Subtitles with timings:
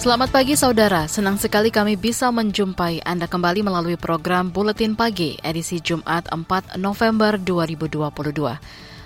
[0.00, 5.76] Selamat pagi saudara, senang sekali kami bisa menjumpai Anda kembali melalui program Buletin Pagi edisi
[5.76, 8.00] Jumat 4 November 2022.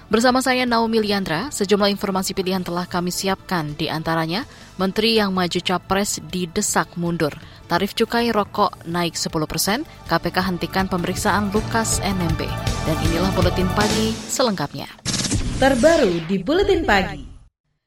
[0.07, 4.47] Bersama saya Naomi Liandra, sejumlah informasi pilihan telah kami siapkan di antaranya
[4.79, 7.35] Menteri yang maju capres didesak mundur,
[7.67, 12.47] tarif cukai rokok naik 10 persen, KPK hentikan pemeriksaan Lukas NMB.
[12.87, 14.87] Dan inilah Buletin Pagi selengkapnya.
[15.59, 17.34] Terbaru di Buletin Pagi.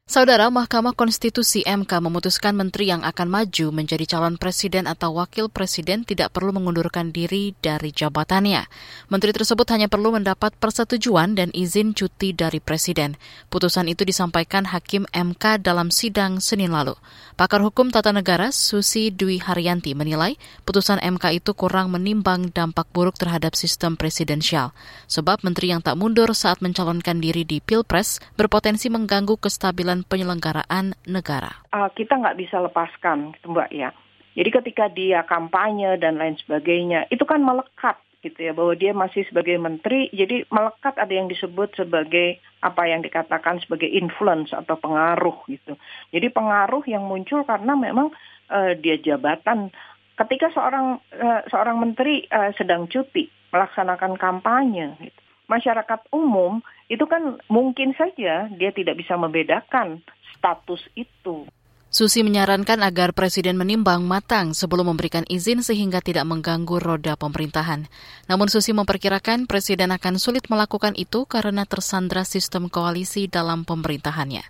[0.08, 6.08] Saudara Mahkamah Konstitusi MK memutuskan menteri yang akan maju menjadi calon presiden atau wakil presiden
[6.08, 8.72] tidak perlu mengundurkan diri dari jabatannya.
[9.12, 13.20] Menteri tersebut hanya perlu mendapat persetujuan dan izin cuti dari presiden.
[13.52, 16.96] Putusan itu disampaikan Hakim MK dalam sidang Senin lalu.
[17.38, 23.14] Pakar Hukum Tata Negara Susi Dwi Haryanti menilai putusan MK itu kurang menimbang dampak buruk
[23.14, 24.74] terhadap sistem presidensial.
[25.06, 31.62] Sebab menteri yang tak mundur saat mencalonkan diri di Pilpres berpotensi mengganggu kestabilan penyelenggaraan negara.
[31.70, 33.94] Uh, kita nggak bisa lepaskan, Mbak ya.
[34.34, 39.24] Jadi ketika dia kampanye dan lain sebagainya, itu kan melekat gitu ya bahwa dia masih
[39.32, 45.40] sebagai menteri jadi melekat ada yang disebut sebagai apa yang dikatakan sebagai influence atau pengaruh
[45.48, 45.80] gitu
[46.12, 48.12] jadi pengaruh yang muncul karena memang
[48.52, 49.72] uh, dia jabatan
[50.20, 56.60] ketika seorang uh, seorang menteri uh, sedang cuti melaksanakan kampanye gitu masyarakat umum
[56.92, 60.04] itu kan mungkin saja dia tidak bisa membedakan
[60.38, 61.48] status itu.
[61.88, 67.88] Susi menyarankan agar Presiden menimbang matang sebelum memberikan izin sehingga tidak mengganggu roda pemerintahan.
[68.28, 74.44] Namun Susi memperkirakan Presiden akan sulit melakukan itu karena tersandra sistem koalisi dalam pemerintahannya.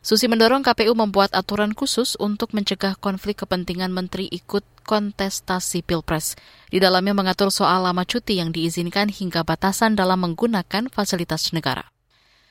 [0.00, 6.40] Susi mendorong KPU membuat aturan khusus untuk mencegah konflik kepentingan menteri ikut kontestasi Pilpres.
[6.72, 11.97] Di dalamnya mengatur soal lama cuti yang diizinkan hingga batasan dalam menggunakan fasilitas negara.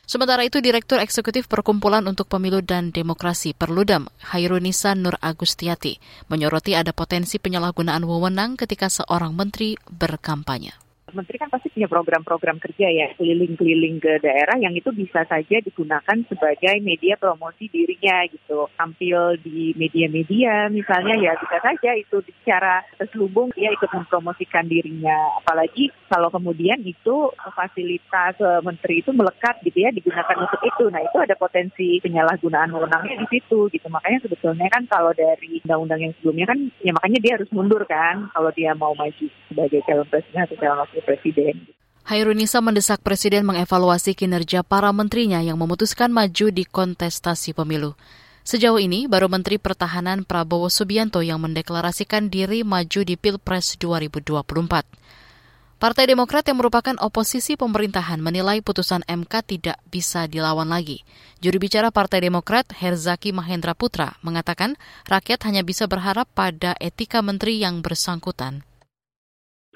[0.07, 5.99] Sementara itu, Direktur Eksekutif Perkumpulan untuk Pemilu dan Demokrasi Perludem, Hairunisa Nur Agustiati,
[6.31, 10.86] menyoroti ada potensi penyalahgunaan wewenang ketika seorang menteri berkampanye.
[11.07, 16.17] Menteri kan pasti punya program-program kerja ya, keliling-keliling ke daerah yang itu bisa saja digunakan
[16.27, 18.67] sebagai media promosi dirinya gitu.
[18.75, 25.39] Tampil di media-media misalnya ya bisa saja itu secara terselubung dia ikut mempromosikan dirinya.
[25.39, 30.91] Apalagi kalau kemudian itu fasilitas eh, menteri itu melekat gitu ya digunakan untuk itu.
[30.91, 33.87] Nah itu ada potensi penyalahgunaan wewenangnya di situ gitu.
[33.87, 38.27] Makanya sebetulnya kan kalau dari undang-undang yang sebelumnya kan ya makanya dia harus mundur kan
[38.35, 41.77] kalau dia mau maju sebagai calon presiden atau calon wakil Presiden.
[42.07, 47.99] Hairunisa mendesak Presiden mengevaluasi kinerja para menterinya yang memutuskan maju di kontestasi pemilu.
[48.47, 54.87] Sejauh ini, baru Menteri Pertahanan Prabowo Subianto yang mendeklarasikan diri maju di Pilpres 2024.
[55.77, 61.03] Partai Demokrat yang merupakan oposisi pemerintahan menilai putusan MK tidak bisa dilawan lagi.
[61.43, 64.79] Juru bicara Partai Demokrat, Herzaki Mahendra Putra, mengatakan
[65.11, 68.66] rakyat hanya bisa berharap pada etika menteri yang bersangkutan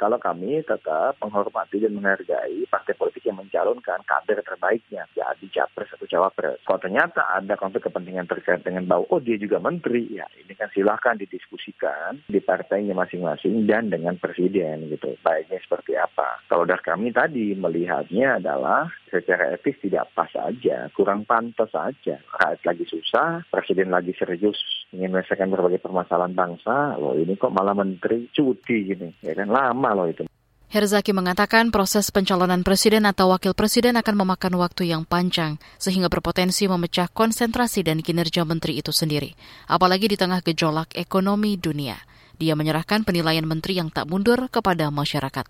[0.01, 6.09] kalau kami tetap menghormati dan menghargai partai politik yang mencalonkan kader terbaiknya jadi capres atau
[6.09, 6.57] cawapres.
[6.65, 10.73] Kalau ternyata ada konflik kepentingan terkait dengan bahwa oh dia juga menteri, ya ini kan
[10.73, 15.13] silahkan didiskusikan di partainya masing-masing dan dengan presiden gitu.
[15.21, 16.41] Baiknya seperti apa.
[16.49, 22.17] Kalau dari kami tadi melihatnya adalah secara etis tidak pas saja, kurang pantas saja.
[22.41, 24.57] Rakyat lagi susah, presiden lagi serius
[24.91, 29.90] ingin menyelesaikan berbagai permasalahan bangsa, loh ini kok malah menteri cuti gini, ya kan lama
[30.11, 30.23] itu.
[30.71, 36.63] Herzaki mengatakan proses pencalonan presiden atau wakil presiden akan memakan waktu yang panjang, sehingga berpotensi
[36.63, 39.35] memecah konsentrasi dan kinerja menteri itu sendiri,
[39.67, 41.99] apalagi di tengah gejolak ekonomi dunia.
[42.39, 45.43] Dia menyerahkan penilaian menteri yang tak mundur kepada masyarakat.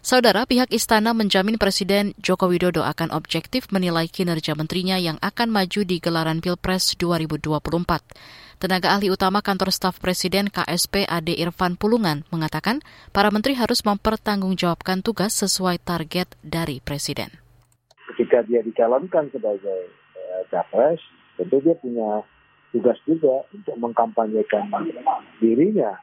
[0.00, 5.84] Saudara, pihak istana menjamin Presiden Joko Widodo akan objektif menilai kinerja menterinya yang akan maju
[5.84, 8.49] di gelaran Pilpres 2024.
[8.60, 15.00] Tenaga ahli utama kantor staf Presiden KSP Ade Irfan Pulungan mengatakan para menteri harus mempertanggungjawabkan
[15.00, 17.32] tugas sesuai target dari Presiden.
[18.12, 21.00] Ketika dia dicalonkan sebagai eh, capres,
[21.40, 22.20] tentu dia punya
[22.68, 24.68] tugas juga untuk mengkampanyekan
[25.40, 25.96] dirinya.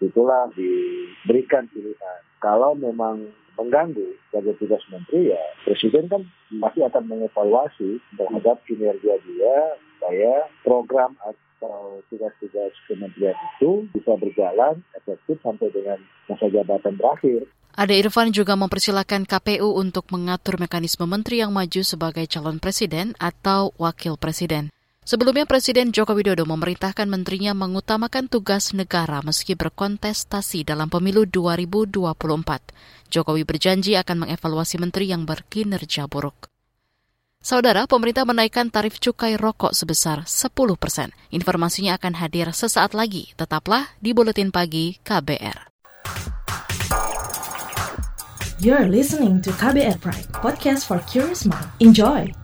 [0.00, 2.20] Itulah diberikan pilihan.
[2.40, 3.28] Kalau memang
[3.60, 6.24] mengganggu sebagai tugas menteri ya presiden kan
[6.56, 11.12] pasti akan mengevaluasi terhadap kinerja dia supaya program
[11.62, 17.46] atau tugas-tugas kementerian itu bisa berjalan efektif sampai dengan masa jabatan berakhir.
[17.72, 23.72] Ade Irfan juga mempersilahkan KPU untuk mengatur mekanisme menteri yang maju sebagai calon presiden atau
[23.80, 24.68] wakil presiden.
[25.02, 33.10] Sebelumnya Presiden Joko Widodo memerintahkan menterinya mengutamakan tugas negara meski berkontestasi dalam pemilu 2024.
[33.10, 36.51] Jokowi berjanji akan mengevaluasi menteri yang berkinerja buruk.
[37.42, 41.10] Saudara, pemerintah menaikkan tarif cukai rokok sebesar 10 persen.
[41.34, 43.34] Informasinya akan hadir sesaat lagi.
[43.34, 45.74] Tetaplah di Buletin Pagi KBR.
[48.62, 51.66] You're listening to KBR Pride, podcast for curious mind.
[51.82, 52.41] Enjoy!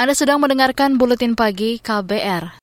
[0.00, 2.56] Anda sedang mendengarkan Buletin Pagi KBR.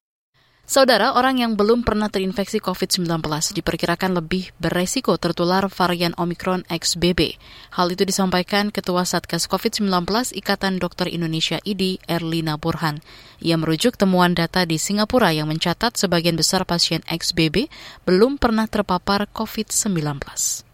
[0.65, 3.05] Saudara, orang yang belum pernah terinfeksi COVID-19
[3.53, 7.37] diperkirakan lebih beresiko tertular varian Omicron XBB.
[7.77, 9.85] Hal itu disampaikan Ketua Satgas COVID-19
[10.33, 13.05] Ikatan Dokter Indonesia IDI, Erlina Burhan.
[13.37, 17.69] Ia merujuk temuan data di Singapura yang mencatat sebagian besar pasien XBB
[18.09, 20.65] belum pernah terpapar COVID-19.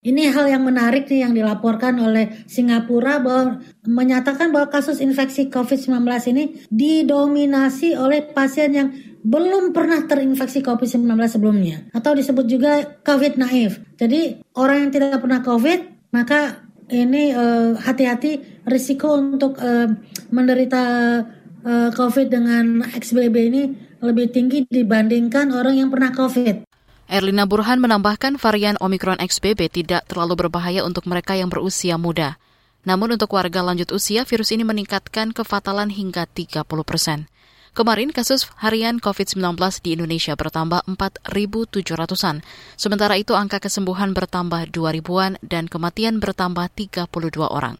[0.00, 6.00] Ini hal yang menarik nih yang dilaporkan oleh Singapura bahwa menyatakan bahwa kasus infeksi COVID-19
[6.32, 8.88] ini didominasi oleh pasien yang
[9.20, 13.76] belum pernah terinfeksi COVID-19 sebelumnya atau disebut juga COVID naif.
[14.00, 15.80] Jadi orang yang tidak pernah COVID
[16.16, 19.88] maka ini eh, hati-hati risiko untuk uh,
[20.30, 20.82] menderita
[21.64, 23.62] uh, COVID dengan XBB ini
[24.00, 26.69] lebih tinggi dibandingkan orang yang pernah COVID.
[27.10, 32.38] Erlina Burhan menambahkan varian Omicron XBB tidak terlalu berbahaya untuk mereka yang berusia muda.
[32.86, 37.26] Namun untuk warga lanjut usia, virus ini meningkatkan kefatalan hingga 30 persen.
[37.74, 39.42] Kemarin kasus harian COVID-19
[39.82, 42.46] di Indonesia bertambah 4.700-an.
[42.78, 47.10] Sementara itu angka kesembuhan bertambah 2.000-an dan kematian bertambah 32
[47.42, 47.74] orang.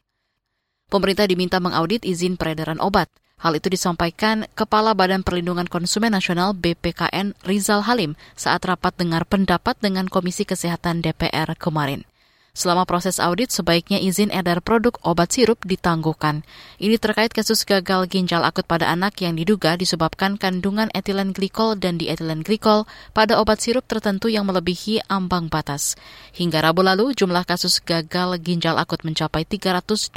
[0.90, 3.06] Pemerintah diminta mengaudit izin peredaran obat.
[3.40, 9.80] Hal itu disampaikan Kepala Badan Perlindungan Konsumen Nasional BPKN Rizal Halim saat rapat dengar pendapat
[9.80, 12.04] dengan Komisi Kesehatan DPR kemarin.
[12.50, 16.42] Selama proses audit, sebaiknya izin edar produk obat sirup ditangguhkan.
[16.82, 21.94] Ini terkait kasus gagal ginjal akut pada anak yang diduga disebabkan kandungan etilen glikol dan
[21.94, 25.94] dietilen glikol pada obat sirup tertentu yang melebihi ambang batas.
[26.34, 30.10] Hingga Rabu lalu, jumlah kasus gagal ginjal akut mencapai 325.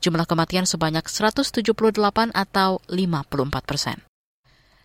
[0.00, 4.07] Jumlah kematian sebanyak 178 atau 54 persen.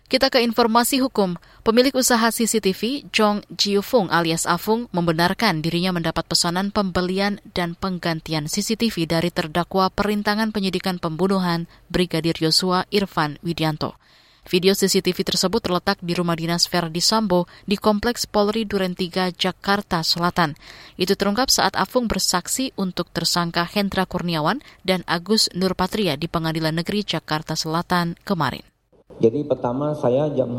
[0.04, 1.40] Kita ke informasi hukum.
[1.64, 9.08] Pemilik usaha CCTV, Jong Jiufung alias Afung, membenarkan dirinya mendapat pesanan pembelian dan penggantian CCTV
[9.08, 13.96] dari terdakwa perintangan penyidikan pembunuhan Brigadir Yosua Irfan Widianto.
[14.44, 20.04] Video CCTV tersebut terletak di rumah dinas Verdi Sambo di Kompleks Polri Duren 3, Jakarta
[20.04, 20.52] Selatan.
[21.00, 27.08] Itu terungkap saat Afung bersaksi untuk tersangka Hendra Kurniawan dan Agus Nurpatria di Pengadilan Negeri
[27.08, 28.73] Jakarta Selatan kemarin.
[29.22, 30.58] Jadi pertama saya jam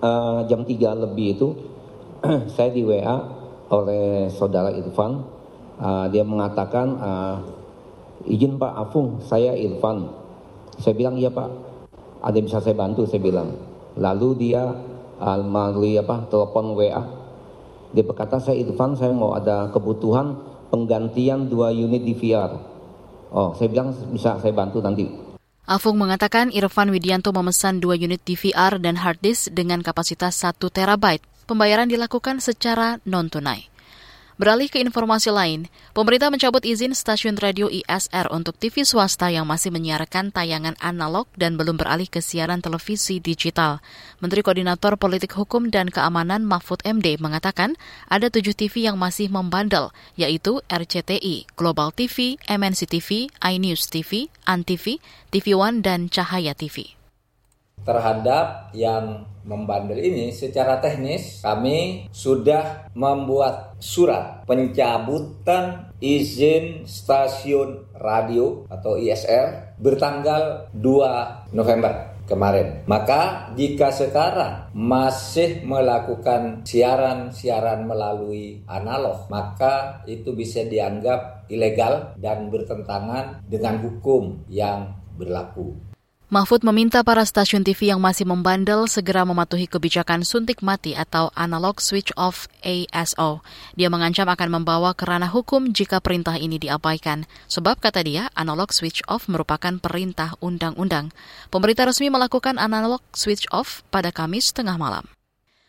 [0.00, 1.48] uh, jam 3 lebih itu
[2.54, 3.16] saya di WA
[3.72, 5.24] oleh saudara Irfan.
[5.76, 7.36] Uh, dia mengatakan uh,
[8.24, 10.08] izin Pak Afung, saya Irfan.
[10.76, 11.48] Saya bilang iya Pak,
[12.20, 13.56] ada yang bisa saya bantu saya bilang.
[13.96, 14.76] Lalu dia
[15.20, 17.26] uh, melalui apa telepon WA
[17.96, 20.36] dia berkata saya Irfan saya mau ada kebutuhan
[20.68, 22.52] penggantian dua unit DVR.
[23.32, 25.08] Oh saya bilang bisa saya bantu nanti
[25.66, 31.26] Afung mengatakan Irfan Widianto memesan dua unit DVR dan hard disk dengan kapasitas 1 terabyte.
[31.50, 33.75] Pembayaran dilakukan secara non-tunai.
[34.36, 35.64] Beralih ke informasi lain,
[35.96, 41.56] pemerintah mencabut izin stasiun radio ISR untuk TV swasta yang masih menyiarkan tayangan analog dan
[41.56, 43.80] belum beralih ke siaran televisi digital.
[44.20, 47.80] Menteri Koordinator Politik Hukum dan Keamanan Mahfud MD mengatakan
[48.12, 49.88] ada tujuh TV yang masih membandel,
[50.20, 55.00] yaitu RCTI, Global TV, MNC TV, iNews TV, ANTV,
[55.32, 56.95] TV One, dan Cahaya TV
[57.86, 68.98] terhadap yang membandel ini secara teknis kami sudah membuat surat pencabutan izin stasiun radio atau
[68.98, 72.82] ISR bertanggal 2 November kemarin.
[72.90, 83.46] Maka jika sekarang masih melakukan siaran-siaran melalui analog, maka itu bisa dianggap ilegal dan bertentangan
[83.46, 85.85] dengan hukum yang berlaku.
[86.26, 91.78] Mahfud meminta para stasiun TV yang masih membandel segera mematuhi kebijakan suntik mati atau analog
[91.78, 93.46] switch off ASO.
[93.78, 97.30] Dia mengancam akan membawa ke ranah hukum jika perintah ini diabaikan.
[97.46, 101.14] Sebab kata dia, analog switch off merupakan perintah undang-undang.
[101.46, 105.06] Pemerintah resmi melakukan analog switch off pada Kamis tengah malam.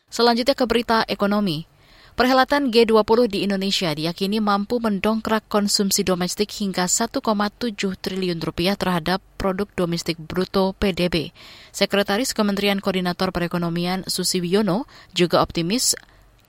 [0.10, 1.70] Selanjutnya ke berita ekonomi.
[2.18, 7.22] Perhelatan G20 di Indonesia diyakini mampu mendongkrak konsumsi domestik hingga 1,7
[7.78, 11.30] triliun rupiah terhadap produk domestik bruto PDB.
[11.70, 15.94] Sekretaris Kementerian Koordinator Perekonomian Susi Wiono juga optimis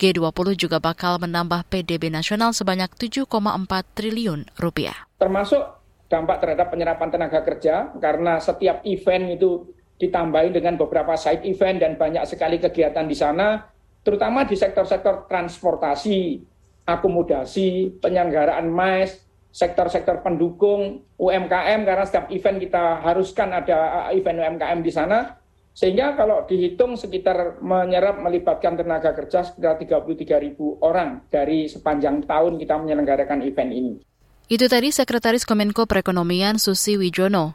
[0.00, 3.28] G20 juga bakal menambah PDB nasional sebanyak 7,4
[3.92, 4.96] triliun rupiah.
[5.20, 5.60] Termasuk
[6.08, 9.68] dampak terhadap penyerapan tenaga kerja karena setiap event itu
[10.00, 16.42] ditambahin dengan beberapa side event dan banyak sekali kegiatan di sana terutama di sektor-sektor transportasi,
[16.88, 19.20] akomodasi, penyelenggaraan MAS,
[19.52, 25.38] sektor-sektor pendukung UMKM karena setiap event kita haruskan ada event UMKM di sana
[25.78, 32.58] sehingga kalau dihitung sekitar menyerap melibatkan tenaga kerja sekitar 33 ribu orang dari sepanjang tahun
[32.58, 33.94] kita menyelenggarakan event ini.
[34.50, 37.54] Itu tadi Sekretaris Kemenko Perekonomian Susi Wijono.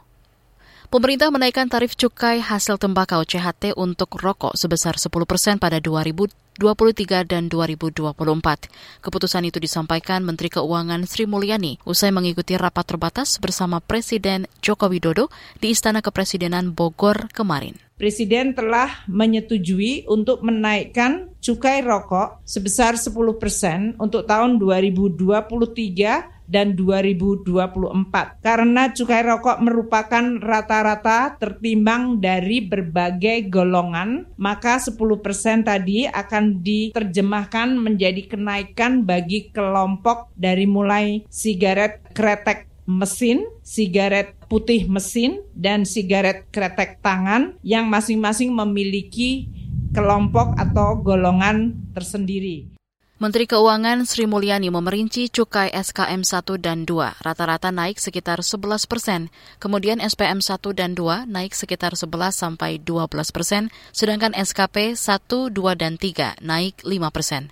[0.94, 6.54] Pemerintah menaikkan tarif cukai hasil tembakau CHT untuk rokok sebesar 10 persen pada 2023
[7.26, 8.14] dan 2024.
[9.02, 15.34] Keputusan itu disampaikan Menteri Keuangan Sri Mulyani usai mengikuti rapat terbatas bersama Presiden Joko Widodo
[15.58, 17.74] di Istana Kepresidenan Bogor kemarin.
[17.98, 23.10] Presiden telah menyetujui untuk menaikkan cukai rokok sebesar 10
[23.42, 34.28] persen untuk tahun 2023 dan 2024 karena cukai rokok merupakan rata-rata tertimbang dari berbagai golongan
[34.36, 44.36] maka 10% tadi akan diterjemahkan menjadi kenaikan bagi kelompok dari mulai sigaret kretek mesin, sigaret
[44.48, 49.48] putih mesin, dan sigaret kretek tangan yang masing-masing memiliki
[49.96, 52.73] kelompok atau golongan tersendiri.
[53.24, 59.32] Menteri Keuangan Sri Mulyani memerinci cukai SKM 1 dan 2 rata-rata naik sekitar 11 persen,
[59.56, 65.24] kemudian SPM 1 dan 2 naik sekitar 11 sampai 12 persen, sedangkan SKP 1,
[65.56, 67.48] 2, dan 3 naik 5 persen.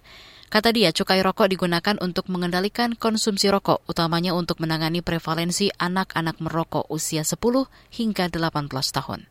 [0.52, 6.85] Kata dia, cukai rokok digunakan untuk mengendalikan konsumsi rokok, utamanya untuk menangani prevalensi anak-anak merokok
[6.93, 7.41] usia 10
[7.97, 9.25] hingga 18 tahun.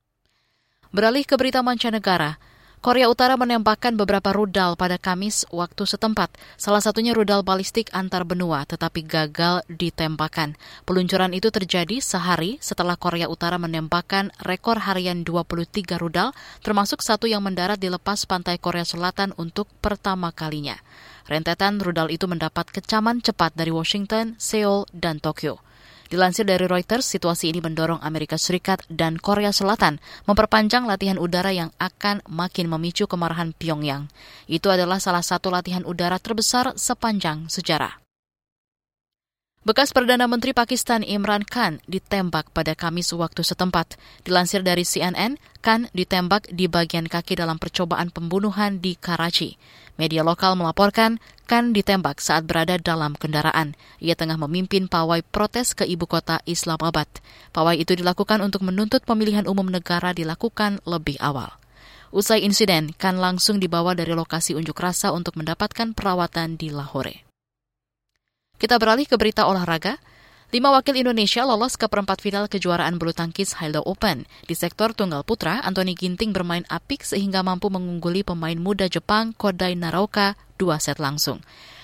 [0.89, 2.41] Beralih ke berita mancanegara,
[2.81, 8.65] Korea Utara menembakkan beberapa rudal pada Kamis waktu setempat, salah satunya rudal balistik antar benua
[8.65, 10.57] tetapi gagal ditembakkan.
[10.81, 16.33] Peluncuran itu terjadi sehari setelah Korea Utara menembakkan rekor harian 23 rudal,
[16.65, 20.81] termasuk satu yang mendarat di lepas pantai Korea Selatan untuk pertama kalinya.
[21.29, 25.61] Rentetan rudal itu mendapat kecaman cepat dari Washington, Seoul, dan Tokyo.
[26.11, 31.71] Dilansir dari Reuters, situasi ini mendorong Amerika Serikat dan Korea Selatan memperpanjang latihan udara yang
[31.79, 34.11] akan makin memicu kemarahan Pyongyang.
[34.43, 38.00] Itu adalah salah satu latihan udara terbesar sepanjang sejarah.
[39.61, 43.93] Bekas Perdana Menteri Pakistan Imran Khan ditembak pada Kamis waktu setempat.
[44.25, 49.61] Dilansir dari CNN, Khan ditembak di bagian kaki dalam percobaan pembunuhan di Karachi.
[50.01, 53.77] Media lokal melaporkan Khan ditembak saat berada dalam kendaraan.
[54.01, 57.05] Ia tengah memimpin pawai protes ke ibu kota Islamabad.
[57.53, 61.53] Pawai itu dilakukan untuk menuntut pemilihan umum negara dilakukan lebih awal.
[62.09, 67.30] Usai insiden, Khan langsung dibawa dari lokasi unjuk rasa untuk mendapatkan perawatan di Lahore.
[68.61, 69.97] Kita beralih ke berita olahraga.
[70.53, 74.29] Lima wakil Indonesia lolos ke perempat final kejuaraan bulu tangkis Haido Open.
[74.45, 79.73] Di sektor tunggal putra, Anthony Ginting bermain apik sehingga mampu mengungguli pemain muda Jepang Kodai
[79.73, 81.41] Naraoka dua set langsung.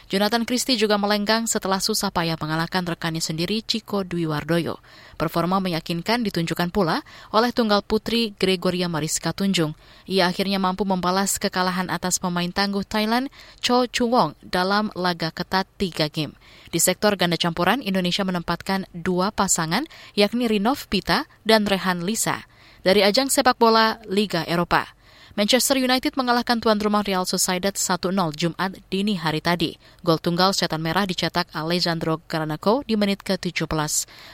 [0.08, 4.80] Jonathan Christie juga melenggang setelah susah payah mengalahkan rekannya sendiri Chico Dwi Wardoyo.
[5.20, 7.04] Performa meyakinkan ditunjukkan pula
[7.36, 9.76] oleh tunggal putri Gregoria Mariska Tunjung.
[10.08, 13.28] Ia akhirnya mampu membalas kekalahan atas pemain tangguh Thailand
[13.60, 16.40] Cho Chung Wong dalam laga ketat tiga game.
[16.72, 19.84] Di sektor ganda campuran, Indonesia menempatkan dua pasangan,
[20.16, 22.48] yakni Rinov Pita dan Rehan Lisa
[22.80, 24.97] dari ajang sepak bola Liga Eropa.
[25.38, 29.78] Manchester United mengalahkan tuan rumah Real Sociedad 1-0 Jumat dini hari tadi.
[30.02, 33.70] Gol tunggal setan merah dicetak Alejandro Garnacho di menit ke-17.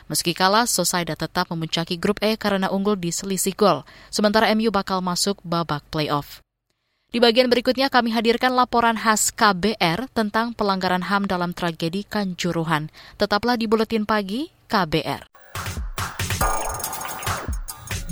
[0.08, 5.04] Meski kalah, Sociedad tetap memuncaki grup E karena unggul di selisih gol, sementara MU bakal
[5.04, 6.40] masuk babak playoff.
[7.12, 12.88] Di bagian berikutnya kami hadirkan laporan khas KBR tentang pelanggaran HAM dalam tragedi Kanjuruhan.
[13.20, 15.33] Tetaplah di Buletin Pagi KBR.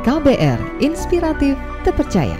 [0.00, 2.32] KBR Inspiratif Terpercaya.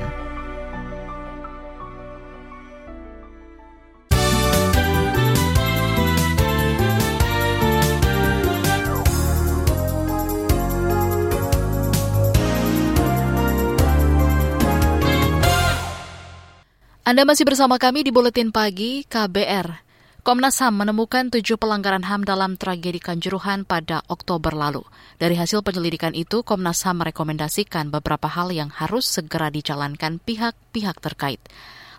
[17.05, 19.90] Anda masih bersama kami di Buletin Pagi KBR.
[20.21, 24.85] Komnas HAM menemukan tujuh pelanggaran HAM dalam tragedi Kanjuruhan pada Oktober lalu.
[25.17, 31.41] Dari hasil penyelidikan itu, Komnas HAM merekomendasikan beberapa hal yang harus segera dijalankan pihak-pihak terkait.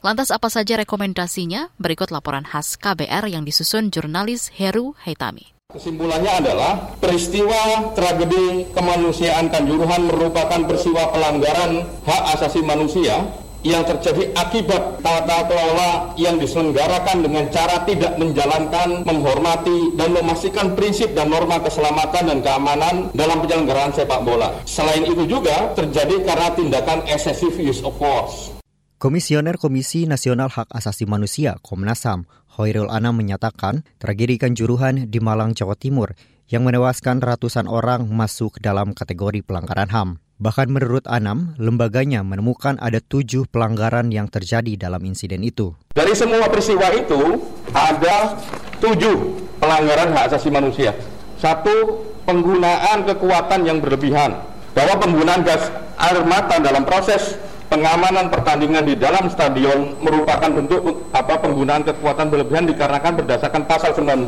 [0.05, 1.73] Lantas apa saja rekomendasinya?
[1.81, 5.57] Berikut laporan khas KBR yang disusun jurnalis Heru Haitami.
[5.73, 13.17] Kesimpulannya adalah peristiwa tragedi kemanusiaan Kanjuruhan merupakan peristiwa pelanggaran hak asasi manusia
[13.61, 21.13] yang terjadi akibat tata kelola yang diselenggarakan dengan cara tidak menjalankan, menghormati, dan memastikan prinsip
[21.13, 24.49] dan norma keselamatan dan keamanan dalam penyelenggaraan sepak bola.
[24.65, 28.53] Selain itu juga terjadi karena tindakan excessive use of force.
[29.01, 35.57] Komisioner Komisi Nasional Hak Asasi Manusia Komnas HAM, Hoirul Anam menyatakan tragedi Kanjuruhan di Malang,
[35.57, 36.13] Jawa Timur
[36.51, 40.09] yang menewaskan ratusan orang masuk dalam kategori pelanggaran HAM.
[40.41, 45.77] Bahkan menurut Anam, lembaganya menemukan ada tujuh pelanggaran yang terjadi dalam insiden itu.
[45.93, 48.41] Dari semua peristiwa itu, ada
[48.81, 50.97] tujuh pelanggaran hak asasi manusia.
[51.37, 54.41] Satu, penggunaan kekuatan yang berlebihan.
[54.73, 55.69] Bahwa penggunaan gas
[56.01, 57.37] air mata dalam proses
[57.69, 64.25] pengamanan pertandingan di dalam stadion merupakan bentuk apa penggunaan kekuatan berlebihan dikarenakan berdasarkan pasal 19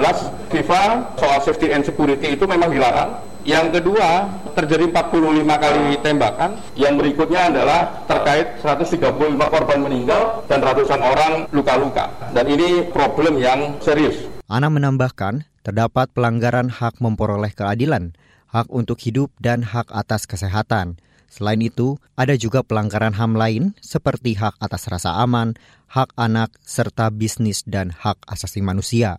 [0.54, 0.82] FIFA
[1.18, 3.33] soal safety and security itu memang dilarang.
[3.44, 6.56] Yang kedua, terjadi 45 kali tembakan.
[6.80, 9.04] Yang berikutnya adalah terkait 135
[9.52, 12.08] korban meninggal dan ratusan orang luka-luka.
[12.32, 14.16] Dan ini problem yang serius.
[14.48, 18.16] Ana menambahkan, terdapat pelanggaran hak memperoleh keadilan,
[18.48, 20.96] hak untuk hidup dan hak atas kesehatan.
[21.28, 25.58] Selain itu, ada juga pelanggaran HAM lain seperti hak atas rasa aman,
[25.90, 29.18] hak anak, serta bisnis dan hak asasi manusia.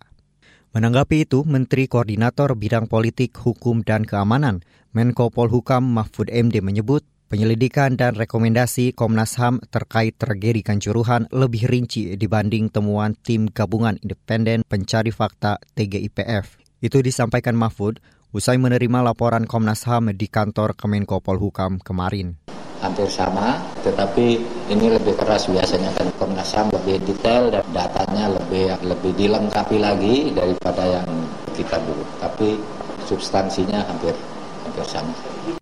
[0.75, 4.59] Menanggapi itu, Menteri Koordinator Bidang Politik, Hukum, dan Keamanan,
[4.91, 6.99] Menko Polhukam Mahfud MD menyebut
[7.31, 14.67] penyelidikan dan rekomendasi Komnas HAM terkait tragedi Kanjuruhan lebih rinci dibanding temuan tim gabungan independen
[14.67, 16.59] pencari fakta TGIPF.
[16.83, 18.03] Itu disampaikan Mahfud
[18.35, 22.35] usai menerima laporan Komnas HAM di kantor Kemenko Polhukam kemarin.
[22.83, 28.75] Hampir sama, tetapi ini lebih keras biasanya kan Komnas HAM lebih detail dan datanya lebih
[28.83, 31.07] lebih dilengkapi lagi daripada yang
[31.55, 32.03] kita dulu.
[32.19, 32.59] Tapi
[33.07, 34.13] substansinya hampir
[34.65, 35.13] hampir sama.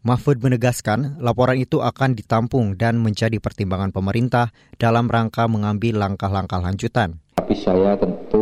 [0.04, 4.49] Mahfud menegaskan laporan itu akan ditampung dan menjadi pertimbangan pemerintah
[4.80, 7.21] dalam rangka mengambil langkah-langkah lanjutan.
[7.38, 8.33] Tapi saya tentu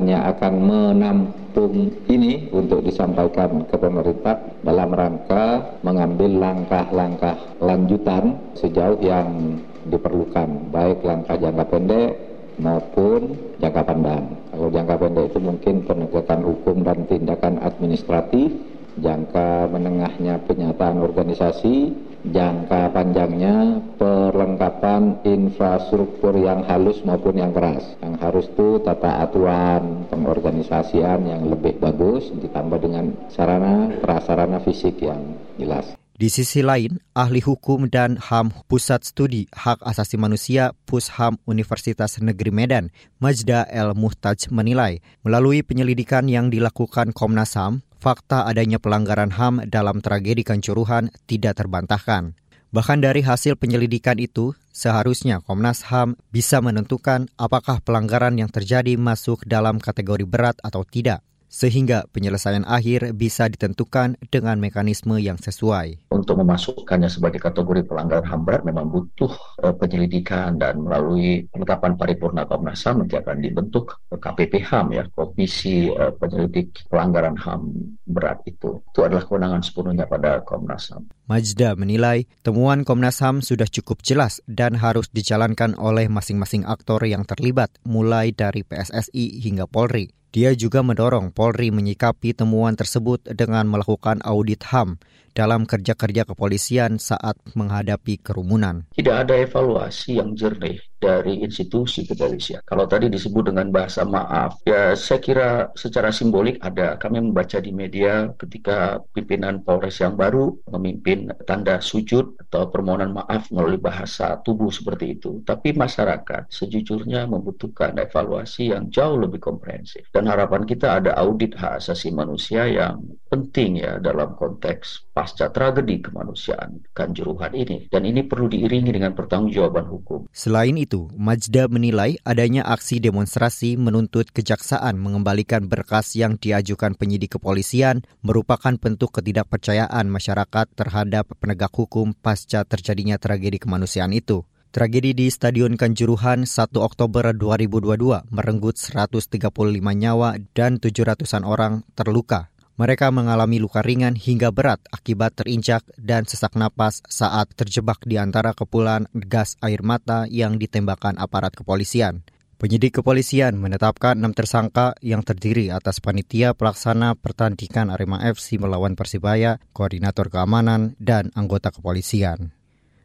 [0.00, 9.60] hanya akan menampung ini untuk disampaikan ke pemerintah dalam rangka mengambil langkah-langkah lanjutan sejauh yang
[9.92, 12.10] diperlukan, baik langkah jangka pendek
[12.56, 14.24] maupun jangka panjang.
[14.48, 18.56] Kalau jangka pendek itu mungkin penegakan hukum dan tindakan administratif,
[19.04, 21.92] jangka menengahnya penyataan organisasi,
[22.26, 27.84] jangka panjangnya perlengkapan infrastruktur yang halus maupun yang keras.
[28.04, 35.36] Yang harus itu tata aturan pengorganisasian yang lebih bagus ditambah dengan sarana prasarana fisik yang
[35.56, 35.96] jelas.
[36.20, 42.52] Di sisi lain, ahli hukum dan HAM Pusat Studi Hak Asasi Manusia Pusham Universitas Negeri
[42.52, 49.68] Medan, Majda El Muhtaj menilai, melalui penyelidikan yang dilakukan Komnas HAM, fakta adanya pelanggaran HAM
[49.68, 52.34] dalam tragedi Kanjuruhan tidak terbantahkan.
[52.72, 59.44] Bahkan dari hasil penyelidikan itu, seharusnya Komnas HAM bisa menentukan apakah pelanggaran yang terjadi masuk
[59.44, 66.14] dalam kategori berat atau tidak sehingga penyelesaian akhir bisa ditentukan dengan mekanisme yang sesuai.
[66.14, 69.34] Untuk memasukkannya sebagai kategori pelanggaran HAM berat memang butuh
[69.66, 75.90] uh, penyelidikan dan melalui penetapan paripurna Komnas HAM nanti akan dibentuk KPP HAM ya, Komisi
[75.90, 77.74] uh, Penyelidik Pelanggaran HAM
[78.06, 78.78] berat itu.
[78.94, 81.10] Itu adalah kewenangan sepenuhnya pada Komnas HAM.
[81.26, 87.26] Majda menilai temuan Komnas HAM sudah cukup jelas dan harus dijalankan oleh masing-masing aktor yang
[87.26, 90.19] terlibat mulai dari PSSI hingga Polri.
[90.30, 95.02] Dia juga mendorong Polri menyikapi temuan tersebut dengan melakukan audit HAM
[95.34, 98.86] dalam kerja-kerja kepolisian saat menghadapi kerumunan.
[98.94, 102.60] Tidak ada evaluasi yang jernih dari institusi kepolisian.
[102.68, 107.00] Kalau tadi disebut dengan bahasa maaf, ya saya kira secara simbolik ada.
[107.00, 113.48] Kami membaca di media ketika pimpinan Polres yang baru memimpin tanda sujud atau permohonan maaf
[113.48, 115.40] melalui bahasa tubuh seperti itu.
[115.48, 120.04] Tapi masyarakat sejujurnya membutuhkan evaluasi yang jauh lebih komprehensif.
[120.20, 123.00] Dan harapan kita ada audit hak asasi manusia yang
[123.32, 127.88] penting ya dalam konteks pasca tragedi kemanusiaan Kanjuruhan ini.
[127.88, 130.28] Dan ini perlu diiringi dengan pertanggungjawaban hukum.
[130.28, 138.04] Selain itu, Majda menilai adanya aksi demonstrasi menuntut kejaksaan mengembalikan berkas yang diajukan penyidik kepolisian
[138.20, 144.44] merupakan bentuk ketidakpercayaan masyarakat terhadap penegak hukum pasca terjadinya tragedi kemanusiaan itu.
[144.70, 149.50] Tragedi di Stadion Kanjuruhan 1 Oktober 2022 merenggut 135
[149.82, 152.54] nyawa dan 700-an orang terluka.
[152.78, 158.54] Mereka mengalami luka ringan hingga berat akibat terinjak dan sesak napas saat terjebak di antara
[158.54, 162.22] kepulan gas air mata yang ditembakkan aparat kepolisian.
[162.54, 169.58] Penyidik kepolisian menetapkan enam tersangka yang terdiri atas panitia pelaksana pertandingan Arema FC melawan Persibaya,
[169.74, 172.59] koordinator keamanan, dan anggota kepolisian.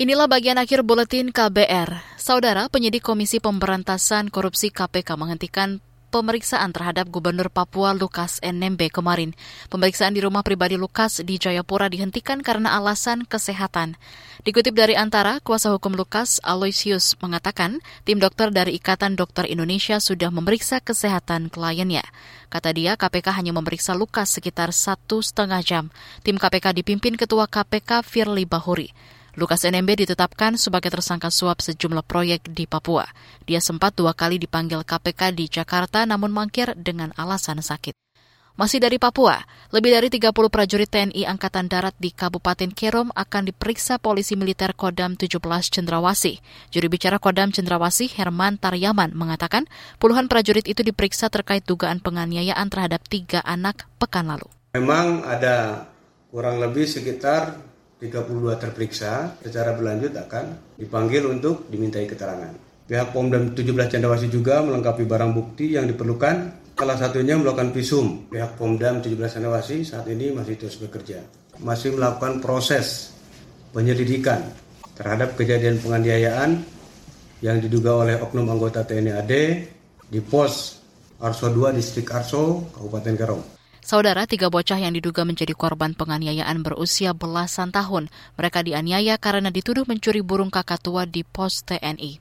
[0.00, 2.16] Inilah bagian akhir buletin KBR.
[2.16, 5.76] Saudara penyidik Komisi Pemberantasan Korupsi KPK menghentikan
[6.08, 9.36] pemeriksaan terhadap Gubernur Papua Lukas NMB kemarin.
[9.68, 14.00] Pemeriksaan di rumah pribadi Lukas di Jayapura dihentikan karena alasan kesehatan.
[14.40, 20.32] Dikutip dari Antara, kuasa hukum Lukas, Aloysius, mengatakan tim dokter dari Ikatan Dokter Indonesia sudah
[20.32, 22.08] memeriksa kesehatan kliennya.
[22.48, 25.92] Kata dia, KPK hanya memeriksa Lukas sekitar satu setengah jam.
[26.24, 29.19] Tim KPK dipimpin Ketua KPK Firly Bahuri.
[29.40, 33.08] Lukas NMB ditetapkan sebagai tersangka suap sejumlah proyek di Papua.
[33.48, 37.96] Dia sempat dua kali dipanggil KPK di Jakarta namun mangkir dengan alasan sakit.
[38.60, 39.40] Masih dari Papua,
[39.72, 45.16] lebih dari 30 prajurit TNI Angkatan Darat di Kabupaten Kerom akan diperiksa polisi militer Kodam
[45.16, 45.40] 17
[45.72, 46.44] Cendrawasi.
[46.68, 49.64] Juru bicara Kodam Cendrawasi, Herman Taryaman, mengatakan
[49.96, 54.52] puluhan prajurit itu diperiksa terkait dugaan penganiayaan terhadap tiga anak pekan lalu.
[54.76, 55.88] Memang ada
[56.28, 57.69] kurang lebih sekitar
[58.00, 62.56] 32 terperiksa secara berlanjut akan dipanggil untuk dimintai keterangan.
[62.88, 63.60] Pihak Pomdam 17
[63.92, 66.58] Cendrawasih juga melengkapi barang bukti yang diperlukan.
[66.80, 68.26] Salah satunya melakukan visum.
[68.32, 71.20] Pihak Pomdam 17 Cendrawasih saat ini masih terus bekerja.
[71.60, 73.12] Masih melakukan proses
[73.76, 74.42] penyelidikan
[74.96, 76.64] terhadap kejadian penganiayaan
[77.44, 79.32] yang diduga oleh oknum anggota TNI AD
[80.08, 80.80] di pos
[81.20, 83.59] Arso 2 Distrik Arso, Kabupaten Garong.
[83.80, 88.12] Saudara, tiga bocah yang diduga menjadi korban penganiayaan berusia belasan tahun.
[88.36, 92.20] Mereka dianiaya karena dituduh mencuri burung kakatua di pos TNI.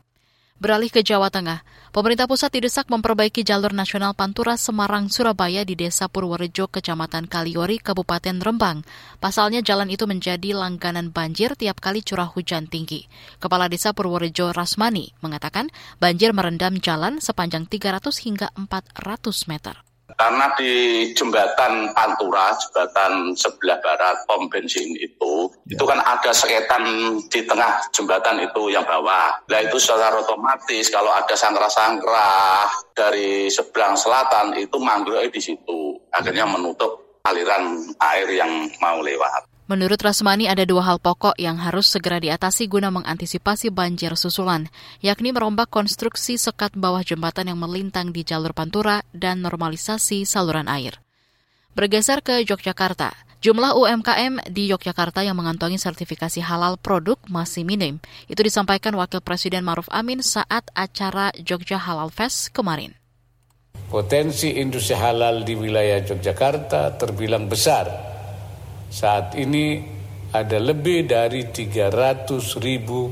[0.59, 1.63] Beralih ke Jawa Tengah,
[1.95, 8.43] pemerintah pusat didesak memperbaiki jalur nasional Pantura Semarang Surabaya di Desa Purworejo, Kecamatan Kaliori, Kabupaten
[8.43, 8.83] Rembang.
[9.23, 13.07] Pasalnya jalan itu menjadi langganan banjir tiap kali curah hujan tinggi.
[13.39, 19.88] Kepala Desa Purworejo Rasmani mengatakan banjir merendam jalan sepanjang 300 hingga 400 meter.
[20.19, 20.73] Karena di
[21.15, 25.79] jembatan Pantura, jembatan sebelah barat pom bensin itu, ya.
[25.79, 26.83] itu kan ada seketan
[27.31, 29.31] di tengah jembatan itu yang bawah.
[29.47, 35.95] Nah itu secara otomatis kalau ada sangkra-sangkra dari seberang selatan itu mangrove di situ.
[36.11, 38.51] Akhirnya menutup aliran air yang
[38.83, 39.48] mau lewat.
[39.69, 44.65] Menurut Rasmani ada dua hal pokok yang harus segera diatasi guna mengantisipasi banjir susulan,
[44.97, 50.97] yakni merombak konstruksi sekat bawah jembatan yang melintang di jalur Pantura dan normalisasi saluran air.
[51.77, 53.13] Bergeser ke Yogyakarta,
[53.45, 58.01] jumlah UMKM di Yogyakarta yang mengantongi sertifikasi halal produk masih minim.
[58.25, 62.97] Itu disampaikan Wakil Presiden Maruf Amin saat acara Jogja Halal Fest kemarin.
[63.85, 68.17] Potensi industri halal di wilayah Yogyakarta terbilang besar
[68.89, 69.85] saat ini
[70.33, 72.29] ada lebih dari 300
[72.61, 73.09] ribu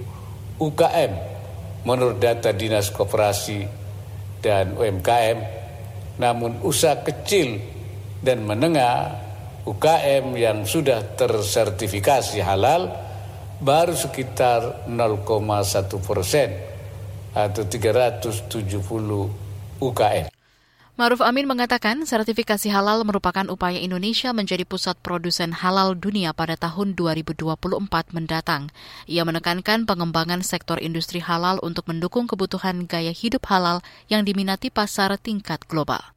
[0.58, 1.14] UKM
[1.86, 3.62] menurut data Dinas Koperasi
[4.42, 5.40] dan UMKM.
[6.18, 7.62] Namun usaha kecil
[8.22, 9.22] dan menengah
[9.70, 12.90] UKM yang sudah tersertifikasi halal
[13.62, 15.28] baru sekitar 0,1
[16.02, 16.50] persen
[17.34, 18.50] atau 370
[19.82, 20.37] UKM.
[20.98, 26.98] Maruf Amin mengatakan sertifikasi halal merupakan upaya Indonesia menjadi pusat produsen halal dunia pada tahun
[26.98, 27.38] 2024
[28.18, 28.74] mendatang.
[29.06, 35.14] Ia menekankan pengembangan sektor industri halal untuk mendukung kebutuhan gaya hidup halal yang diminati pasar
[35.22, 36.17] tingkat global.